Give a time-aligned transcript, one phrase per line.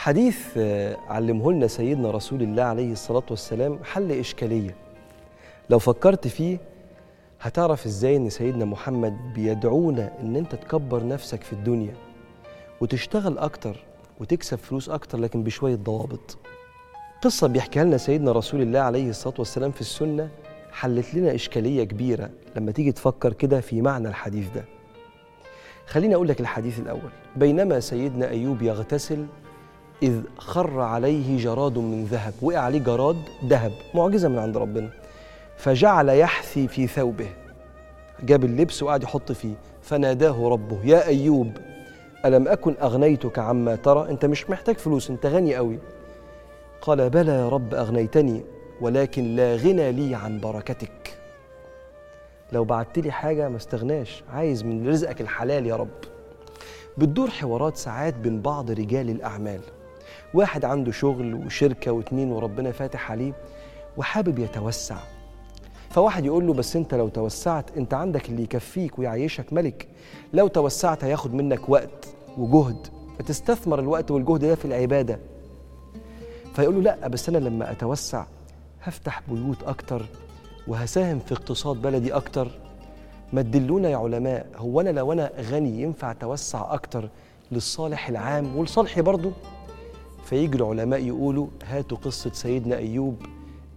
[0.00, 4.74] حديث آه، علمه لنا سيدنا رسول الله عليه الصلاة والسلام حل إشكالية.
[5.70, 6.58] لو فكرت فيه
[7.40, 11.94] هتعرف إزاي إن سيدنا محمد بيدعونا إن أنت تكبر نفسك في الدنيا
[12.80, 13.76] وتشتغل أكتر
[14.20, 16.38] وتكسب فلوس أكتر لكن بشوية ضوابط.
[17.22, 20.28] قصة بيحكيها لنا سيدنا رسول الله عليه الصلاة والسلام في السنة
[20.72, 24.64] حلت لنا إشكالية كبيرة لما تيجي تفكر كده في معنى الحديث ده.
[25.86, 27.10] خليني أقول لك الحديث الأول.
[27.36, 29.26] بينما سيدنا أيوب يغتسل
[30.02, 32.34] إذ خر عليه جراد من ذهب.
[32.42, 34.90] وقع عليه جراد ذهب معجزة من عند ربنا.
[35.56, 37.28] فجعل يحثي في ثوبه.
[38.22, 39.54] جاب اللبس وقعد يحط فيه.
[39.82, 41.52] فناداه ربه يا أيوب
[42.24, 45.78] ألم أكن أغنيتك عما ترى؟ أنت مش محتاج فلوس أنت غني قوي
[46.80, 48.42] قال بلى يا رب أغنيتني
[48.80, 51.18] ولكن لا غنى لي عن بركتك.
[52.52, 55.88] لو بعت لي حاجة ما استغناش عايز من رزقك الحلال يا رب.
[56.98, 59.60] بتدور حوارات ساعات بين بعض رجال الأعمال.
[60.34, 63.32] واحد عنده شغل وشركة واتنين وربنا فاتح عليه
[63.96, 64.96] وحابب يتوسع.
[65.90, 69.88] فواحد يقول له بس انت لو توسعت انت عندك اللي يكفيك ويعيشك ملك.
[70.32, 72.86] لو توسعت هياخد منك وقت وجهد.
[73.18, 75.18] فتستثمر الوقت والجهد ده في العبادة.
[76.54, 78.24] فيقول له لا بس أنا لما أتوسع
[78.82, 80.02] هفتح بيوت أكتر
[80.68, 82.48] وهساهم في اقتصاد بلدي أكتر.
[83.32, 87.08] ما تدلونا يا علماء هو أنا لو أنا غني ينفع أتوسع أكتر
[87.52, 89.32] للصالح العام ولصالحي برضه؟
[90.30, 93.22] فيجي العلماء يقولوا هاتوا قصة سيدنا أيوب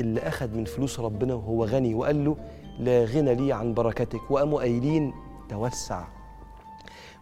[0.00, 2.36] اللي أخذ من فلوس ربنا وهو غني وقال له
[2.78, 5.14] لا غنى لي عن بركتك وقاموا قايلين
[5.48, 6.04] توسع.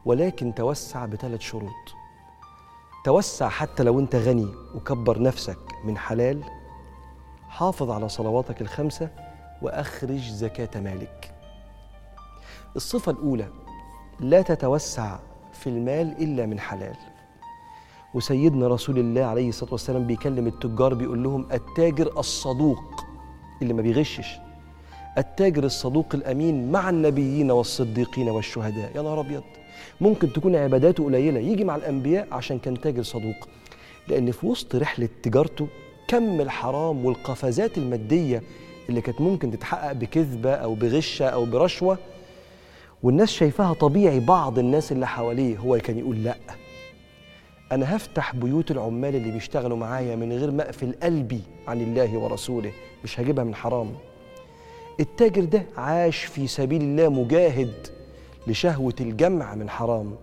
[0.04, 1.94] ولكن توسع بثلاث شروط.
[3.04, 6.42] توسع حتى لو أنت غني وكبر نفسك من حلال
[7.48, 9.10] حافظ على صلواتك الخمسة
[9.62, 11.34] وأخرج زكاة مالك.
[12.76, 13.48] الصفة الأولى
[14.20, 15.18] لا تتوسع
[15.52, 17.17] في المال إلا من حلال.
[18.22, 23.04] وسيدنا رسول الله عليه الصلاة والسلام بيكلم التجار بيقول لهم التاجر الصدوق
[23.62, 24.38] اللي ما بيغشش.
[25.18, 28.92] التاجر الصدوق الأمين مع النبيين والصديقين والشهداء.
[28.96, 29.42] يا نهار أبيض!
[30.00, 33.48] ممكن تكون عباداته قليلة يجي مع الأنبياء عشان كان تاجر صدوق.
[34.08, 35.68] لأن في وسط رحلة تجارته
[36.08, 38.42] كم الحرام والقفزات المادية
[38.88, 41.98] اللي كانت ممكن تتحقق بكذبة أو بغشة أو برشوة
[43.02, 46.36] والناس شايفاها طبيعي بعض الناس اللي حواليه هو كان يقول لأ.
[47.72, 52.72] أنا هفتح بيوت العمال اللي بيشتغلوا معايا من غير ما أقفل قلبي عن الله ورسوله.
[53.04, 53.94] مش هجيبها من حرام.
[55.00, 57.86] التاجر ده عاش في سبيل الله مجاهد
[58.46, 60.14] لشهوة الجمع من حرام.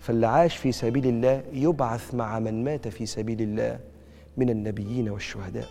[0.00, 3.78] فاللي عاش في سبيل الله يبعث مع من مات في سبيل الله
[4.36, 5.68] من النبيين والشهداء.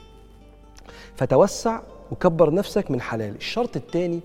[1.16, 1.82] فتوسع
[2.12, 3.36] وكبر نفسك من حلال.
[3.36, 4.20] الشرط الثاني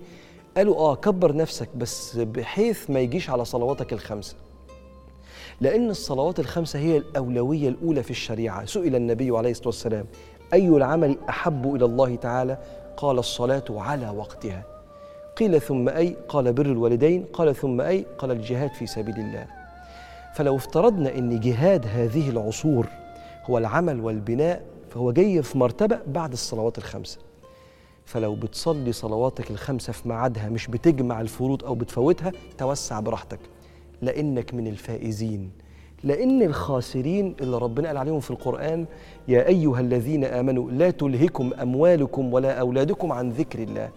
[0.57, 4.35] قالوا آه كبر نفسك بس بحيث ما يجيش على صلواتك الخمسة.
[5.61, 8.65] لأن الصلوات الخمسة هي الأولوية الأولى في الشريعة.
[8.65, 10.05] سئل النبي عليه الصلاة والسلام
[10.53, 12.57] أي العمل أحب إلى الله تعالى؟
[12.97, 14.63] قال الصلاة على وقتها.
[15.37, 17.25] قيل ثم أي؟ قال بر الوالدين.
[17.33, 19.47] قال ثم أي؟ قال الجهاد في سبيل الله.
[20.35, 22.87] فلو افترضنا أن جهاد هذه العصور
[23.45, 27.17] هو العمل والبناء فهو جاي في مرتبة بعد الصلوات الخمسة.
[28.05, 33.39] فلو بتصلي صلواتك الخمسة في ميعادها مش بتجمع الفروض أو بتفوتها توسع براحتك.
[34.01, 35.51] لإنك من الفائزين.
[36.03, 38.85] لإن الخاسرين اللي ربنا قال عليهم في القرآن
[39.27, 43.89] يا أيها الذين آمنوا لا تلهكم أموالكم ولا أولادكم عن ذكر الله.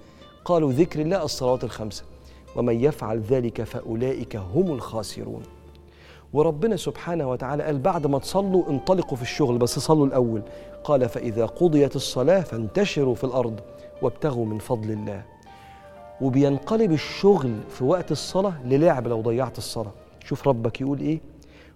[0.44, 2.04] قالوا ذكر الله الصلوات الخمسة.
[2.56, 5.42] ومن يفعل ذلك فأولئك هم الخاسرون.
[6.32, 10.42] وربنا سبحانه وتعالى قال بعد ما تصلوا انطلقوا في الشغل بس صلوا الأول.
[10.84, 13.60] قال فإذا قضيت الصلاة فانتشروا في الأرض
[14.02, 15.24] وابتغوا من فضل الله.
[16.20, 19.92] وبينقلب الشغل في وقت الصلاة للعب لو ضيعت الصلاة.
[20.24, 21.20] شوف ربك يقول إيه؟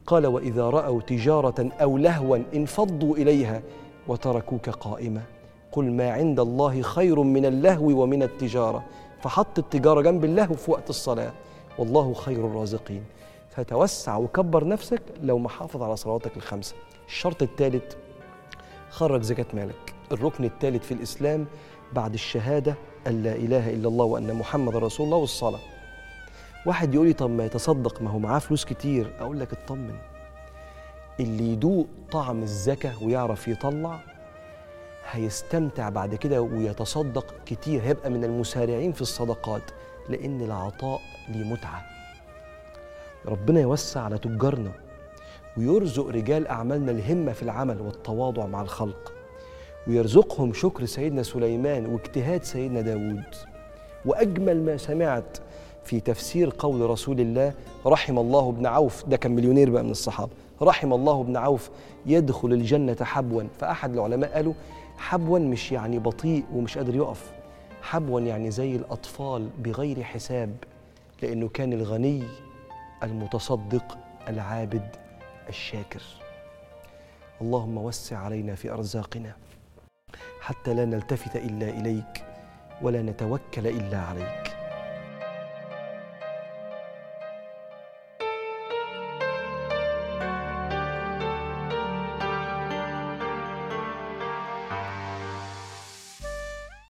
[0.07, 3.63] قال وإذا رأوا تجارة أو لهوا انفضوا إليها
[4.09, 5.23] وتركوك قائمة
[5.73, 8.85] قل ما عند الله خير من اللهو ومن التجارة.
[9.23, 11.33] فحط التجارة جنب اللهو في وقت الصلاة.
[11.79, 13.05] والله خير الرازقين.
[13.51, 16.75] فتوسع وكبر نفسك لو محافظ على صلواتك الخمسة.
[17.07, 17.95] الشرط الثالث
[18.91, 19.95] خرج زكاة مالك.
[20.13, 21.47] الركن الثالث في الإسلام
[21.95, 22.75] بعد الشهادة
[23.07, 25.61] أن لا إله إلا الله وأن محمد رسول الله والصلاة.
[26.67, 29.13] واحد يقول لي طب ما يتصدق ما هو معاه فلوس كتير.
[29.21, 29.95] أقول لك اطمن
[31.21, 34.01] اللي يدوق طعم الزكاة ويعرف يطلع
[35.11, 39.63] هيستمتع بعد كده ويتصدق كتير هيبقى من المسارعين في الصدقات
[40.09, 41.83] لأن العطاء ليه متعة.
[43.27, 44.73] ربنا يوسع على تجارنا
[45.57, 49.13] ويرزق رجال أعمالنا الهمة في العمل والتواضع مع الخلق.
[49.89, 53.25] ويرزقهم شكر سيدنا سليمان واجتهاد سيدنا داود
[54.05, 55.39] وأجمل ما سمعت
[55.85, 57.55] في تفسير قول رسول الله
[57.87, 60.31] رحم الله ابن عوف ده كان مليونير بقى من الصحابة
[60.63, 61.71] رحم الله ابن عوف
[62.07, 63.43] يدخل الجنة حبوا.
[63.59, 64.55] فأحد العلماء قالوا
[64.97, 67.33] حبوا مش يعني بطيء ومش قادر يقف
[67.83, 70.57] حبوا يعني زي الأطفال بغير حساب
[71.23, 72.23] لأنه كان الغني
[73.03, 73.99] المتصدق
[74.29, 74.89] العابد
[75.49, 76.03] الشاكر.
[77.41, 79.37] اللهم وسع علينا في أرزاقنا.
[80.43, 82.25] حتى لا نلتفت إلا إليك
[82.83, 84.62] ولا نتوكل إلا عليك.